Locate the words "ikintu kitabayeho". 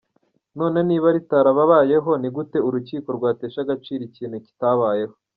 4.09-5.13